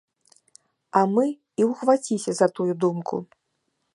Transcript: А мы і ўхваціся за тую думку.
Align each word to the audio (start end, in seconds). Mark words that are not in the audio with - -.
А 1.01 1.03
мы 1.13 1.25
і 1.63 1.67
ўхваціся 1.71 2.31
за 2.39 2.47
тую 2.61 2.69
думку. 2.87 3.15